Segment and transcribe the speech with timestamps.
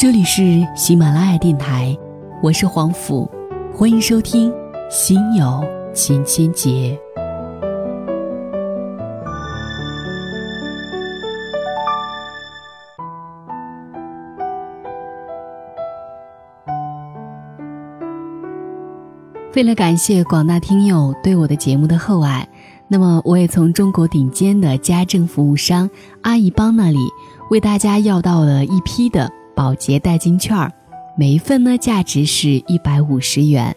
[0.00, 1.94] 这里是喜马拉雅电台，
[2.42, 3.30] 我是黄甫，
[3.70, 4.50] 欢迎收听
[4.90, 5.62] 《心有
[5.92, 6.98] 千千结》。
[19.54, 22.48] 为了感谢广大听友对我的节目的厚爱，
[22.88, 25.90] 那么我也从中国顶尖的家政服务商
[26.22, 26.98] 阿姨帮那里
[27.50, 29.30] 为大家要到了一批的。
[29.60, 30.72] 保洁代金券，
[31.18, 33.76] 每一份呢价值是一百五十元。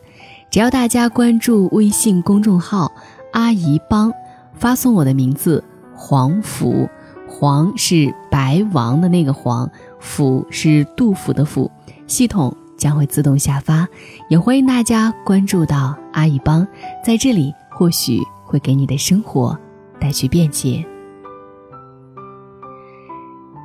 [0.49, 2.89] 只要大家关注微信公众号
[3.33, 4.09] “阿姨帮”，
[4.55, 5.61] 发送我的名字
[5.93, 6.89] “黄甫”，
[7.27, 9.69] 黄是白王的那个黄，
[9.99, 11.69] 甫是杜甫的甫，
[12.07, 13.85] 系统将会自动下发。
[14.29, 16.65] 也欢迎大家关注到阿姨帮，
[17.05, 19.59] 在这里或许会给你的生活
[19.99, 20.81] 带去便捷。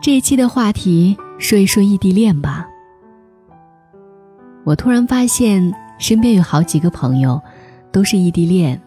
[0.03, 1.17] 这一期的话题。
[1.39, 2.69] 说一说异地恋吧。
[4.65, 7.41] 我突然发现身边有好几个朋友
[7.91, 8.81] 都是异地恋。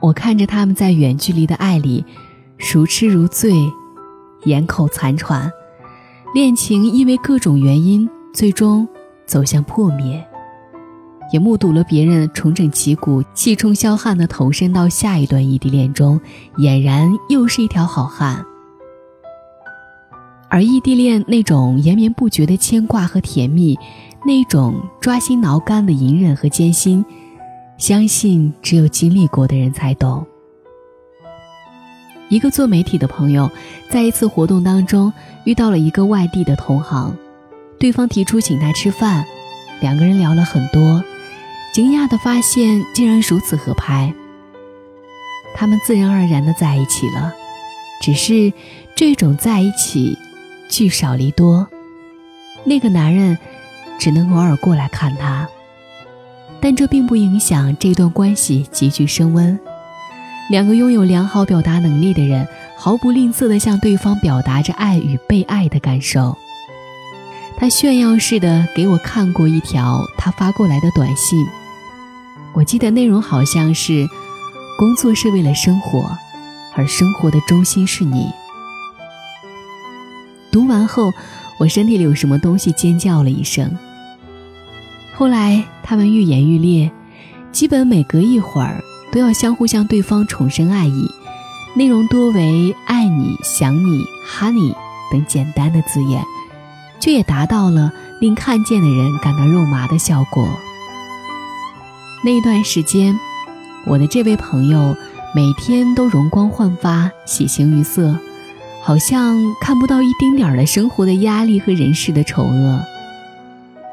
[0.00, 2.04] 我看着他们在远距离的爱里
[2.58, 3.54] 如痴如醉，
[4.44, 5.50] 眼口残喘，
[6.34, 8.86] 恋情因为各种原因最终
[9.26, 10.26] 走向破灭，
[11.32, 16.20] 也目睹了别人重整旗鼓、气冲霄汉的投身到下一段异地恋中，
[16.56, 18.44] 俨然又是一条好汉。
[20.50, 23.78] 而异地恋那种延绵不绝的牵挂和甜蜜，
[24.26, 27.04] 那种抓心挠肝的隐忍和艰辛，
[27.78, 30.26] 相信只有经历过的人才懂。
[32.28, 33.48] 一个做媒体的朋友，
[33.88, 35.12] 在一次活动当中
[35.44, 37.16] 遇到了一个外地的同行，
[37.78, 39.24] 对方提出请他吃饭，
[39.80, 41.04] 两个人聊了很多，
[41.72, 44.12] 惊讶的发现竟然如此合拍。
[45.54, 47.32] 他们自然而然的在一起了，
[48.02, 48.52] 只是
[48.96, 50.18] 这种在一起。
[50.70, 51.66] 聚少离多，
[52.64, 53.36] 那个男人
[53.98, 55.48] 只能偶尔过来看她，
[56.60, 59.58] 但这并不影响这段关系急剧升温。
[60.48, 66.36] 两个拥有良好表达能力的人，毫不吝啬地向对方表达着爱与被爱的感受。
[67.58, 71.44] 他炫耀似的给我看过一条他发过来的短信，
[72.54, 74.06] 我记得内容好像是：
[74.78, 76.16] 工作是为了生活，
[76.74, 78.30] 而生活的中心是你。
[80.50, 81.12] 读完后，
[81.58, 83.76] 我身体里有什么东西尖叫了一声。
[85.14, 86.90] 后来他们愈演愈烈，
[87.52, 91.08] 基本每隔一会儿都要相互向对方重申爱意，
[91.74, 94.74] 内容多为“爱你”“想你”“哈你”
[95.12, 96.24] 等简单的字眼，
[97.00, 100.48] 却也达到了令看见的人感到肉麻的效果。
[102.24, 103.18] 那一段时间，
[103.86, 104.96] 我的这位朋友
[105.34, 108.16] 每天都容光焕发，喜形于色。
[108.82, 112.80] 好像看不到一丁点儿的生活的压力和人世的丑恶，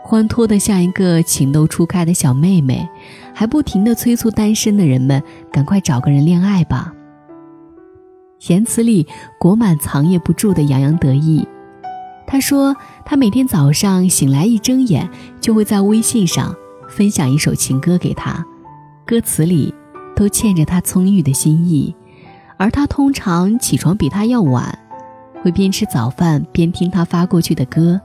[0.04, 2.88] 欢脱的像一个情窦初开的小妹妹，
[3.34, 5.22] 还不停的催促单身的人们
[5.52, 6.94] 赶快找个人恋爱吧。
[8.48, 9.06] 言辞里
[9.40, 11.46] 裹满藏掖不住的洋洋得意。
[12.26, 12.76] 他说
[13.06, 15.10] 他每天早上醒来一睁眼，
[15.42, 16.56] 就会在微信上
[16.90, 18.46] 分享一首情歌给他，
[19.06, 19.74] 歌词里
[20.16, 21.94] 都嵌着他葱郁的心意。
[22.58, 24.78] 而他通常起床比他要晚，
[25.44, 28.02] 会边吃早饭边听他发过去的歌，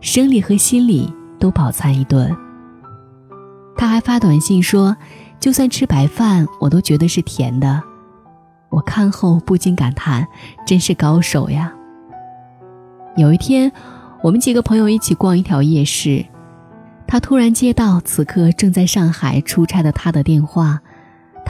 [0.00, 2.36] 生理和心理都饱餐一顿。
[3.76, 4.96] 他还发短信说
[5.40, 7.82] ：“就算吃白饭，我都觉得是甜的。”
[8.70, 10.26] 我看后不禁感叹
[10.66, 11.72] ：“真是高手呀！”
[13.16, 13.70] 有一天，
[14.22, 16.24] 我们几个朋友一起逛一条夜市，
[17.06, 20.80] 他突然接到此刻正在上海出差的他的电话。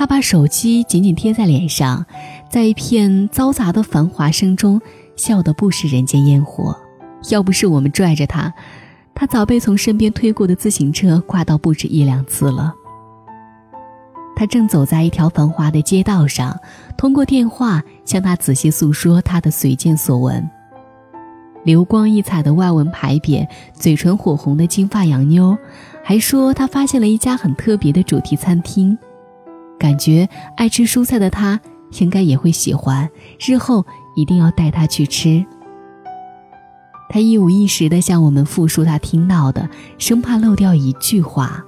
[0.03, 2.05] 他把手机紧紧贴在脸上，
[2.51, 4.81] 在一片嘈杂的繁华声中，
[5.15, 6.77] 笑得不食人间烟火。
[7.31, 8.53] 要不是我们拽着他，
[9.15, 12.75] 他早被从身边推过的自行车挂到不止一两次了。
[14.35, 16.59] 他正走在一条繁华的街道上，
[16.97, 20.51] 通过电话向他仔细诉说他的随见所闻。
[21.63, 25.57] 流光溢彩的外文牌匾，嘴唇火红的金发洋妞，
[26.03, 28.99] 还说他发现了一家很特别的主题餐厅。
[29.83, 31.61] 感觉爱吃蔬菜的他
[31.99, 33.11] 应该也会喜欢，
[33.45, 33.85] 日后
[34.15, 35.45] 一定要带他去吃。
[37.09, 39.69] 他一五一十地向我们复述他听到的，
[39.99, 41.65] 生怕漏掉一句话。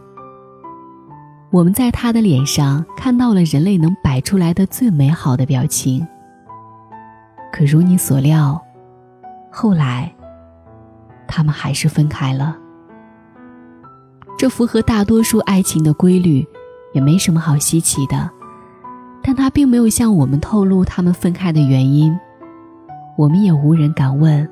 [1.51, 6.07] 我们在他的脸上看到了人类能摆出来的最美好的表情。
[7.53, 8.63] 可如你所料，
[9.51, 10.15] 后来
[11.27, 12.57] 他们还是分开了。
[14.39, 16.47] 这符合大多数爱情的规律。
[16.95, 18.31] 也没什么好稀奇的，
[19.23, 22.17] 但他并没有向我们透露他们分开的原因，
[23.19, 24.49] 我们也无人敢问。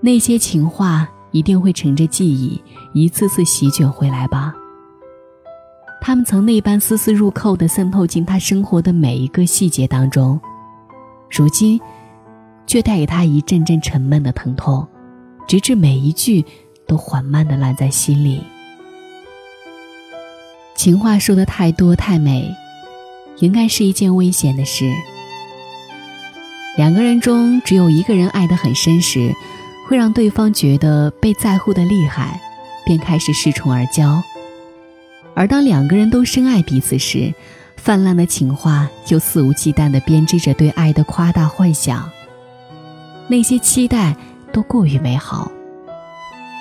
[0.00, 2.62] 那些情话一定会乘着记忆
[2.92, 4.54] 一次次席卷回来吧。
[6.00, 10.40] 他们曾那般丝丝入扣地渗透进他生活的每一个细节当中，
[11.28, 11.80] 如今，
[12.66, 14.86] 却带给他一阵阵沉闷的疼痛，
[15.48, 16.44] 直至每一句
[16.86, 18.40] 都缓慢地烂在心里。
[20.78, 22.54] 情话说的太多太美，
[23.40, 24.88] 应该是一件危险的事。
[26.76, 29.34] 两个人中只有一个人爱得很深时，
[29.88, 32.40] 会让对方觉得被在乎的厉害，
[32.86, 34.22] 便开始恃宠而骄。
[35.34, 37.34] 而当两个人都深爱彼此时，
[37.76, 42.08] 泛滥的情话又肆无忌惮地编织着对爱的夸大幻想。
[43.26, 44.14] 那些期待
[44.52, 45.50] 都过于美好，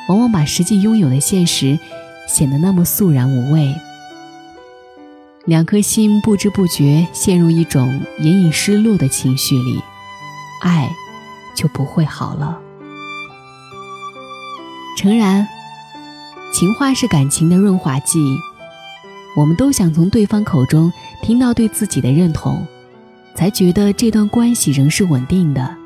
[0.10, 1.78] 往往把实际拥有的现实
[2.28, 3.76] 显得那么肃然无味。
[5.48, 9.82] 两颗心不知不觉陷入一种隐隐失落的情绪里，
[10.62, 10.94] 爱
[11.56, 12.60] 就不会好了。
[14.98, 15.48] 诚然，
[16.54, 18.20] 情话是感情的润滑剂。
[19.38, 20.92] 我们都想从对方口中
[21.22, 22.68] 听到对自己的认同，
[23.34, 25.78] 才觉得这段关系仍是稳定的，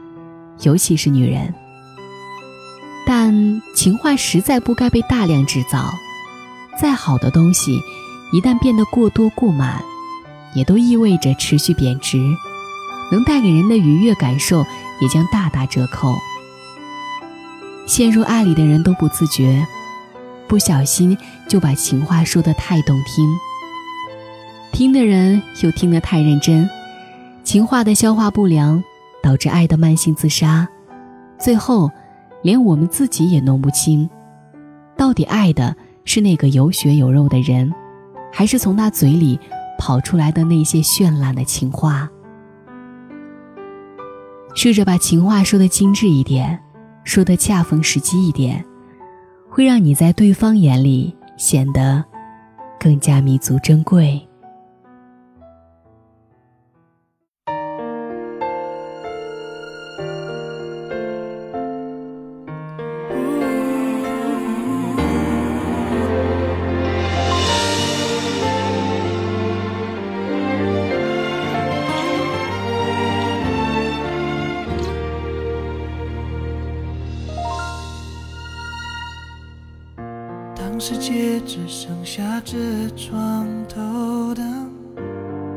[0.61, 1.53] 尤其是女人。
[3.05, 5.93] 但情话实在不该被大量制造，
[6.81, 7.79] 再好的东西，
[8.31, 9.81] 一旦变得过多过满，
[10.53, 12.17] 也都意味着持续贬值，
[13.11, 14.65] 能带给人的愉悦感受
[15.01, 16.15] 也将大打折扣。
[17.85, 19.65] 陷入爱里的人都不自觉。
[20.47, 21.17] 不小心
[21.47, 23.29] 就把情话说得太动听，
[24.73, 26.69] 听的人又听得太认真，
[27.41, 28.83] 情话的消化不良
[29.23, 30.67] 导致爱的慢性自杀，
[31.39, 31.89] 最后
[32.41, 34.09] 连我们自己也弄不清，
[34.97, 35.73] 到底爱的
[36.03, 37.73] 是那个有血有肉的人，
[38.31, 39.39] 还是从他嘴里
[39.77, 42.09] 跑出来的那些绚烂的情话。
[44.55, 46.61] 试着把情话说的精致一点，
[47.03, 48.63] 说的恰逢时机一点。
[49.49, 52.01] 会让你在对方眼里显得
[52.79, 54.25] 更加弥足珍贵。
[80.83, 82.57] 世界只剩下这
[82.97, 84.67] 床头灯，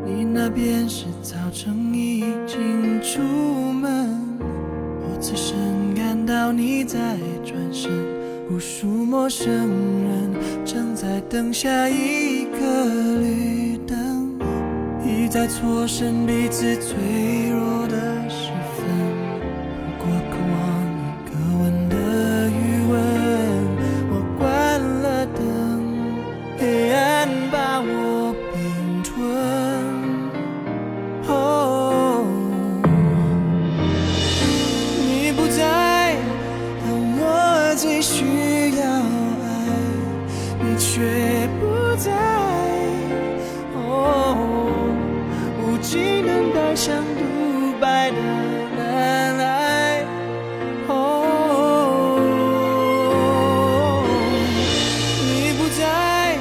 [0.05, 3.23] 你那边是早晨已经出
[3.73, 4.21] 门。
[4.38, 5.56] 我此生
[5.94, 6.99] 感到你在
[7.43, 7.91] 转身，
[8.50, 10.31] 无数陌生人
[10.62, 12.85] 正在等下一个
[13.19, 14.31] 绿灯，
[15.03, 18.29] 一再错身彼此脆弱的
[46.84, 48.16] 像独白的
[48.76, 50.04] 难挨。
[50.87, 50.92] 哦，
[55.25, 56.37] 你不在，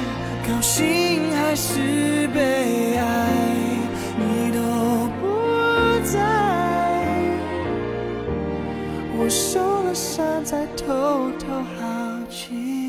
[0.46, 3.02] 高兴还是悲哀，
[4.18, 4.58] 你都
[5.18, 5.22] 不
[6.04, 6.20] 在，
[9.16, 10.84] 我受了伤，在偷
[11.38, 11.82] 偷好
[12.28, 12.83] 奇。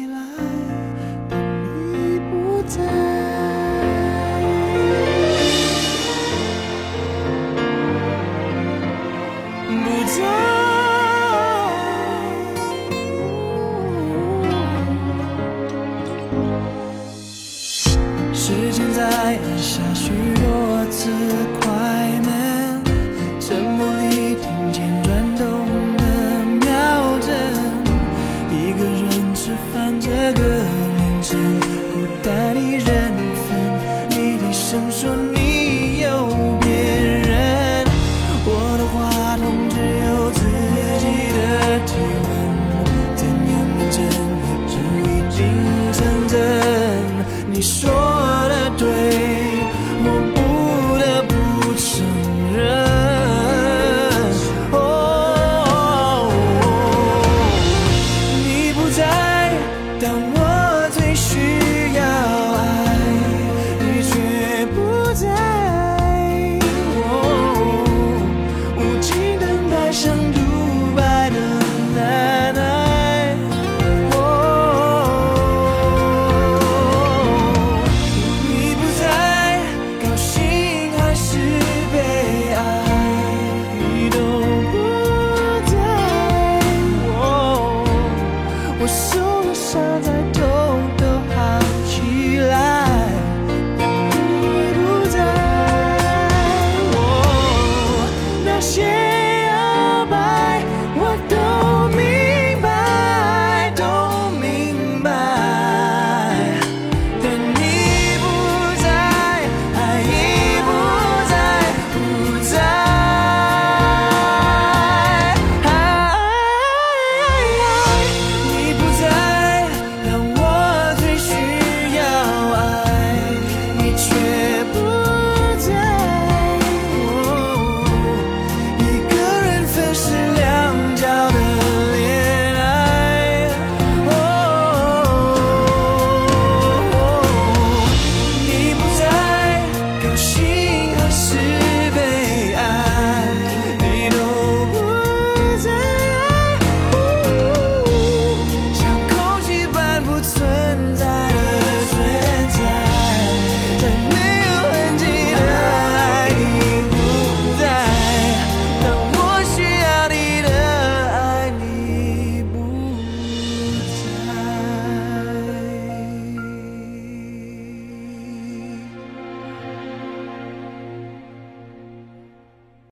[18.34, 21.65] 时间在按下许多次。